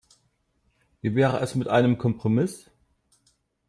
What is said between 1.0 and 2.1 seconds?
Wie wäre es mit einem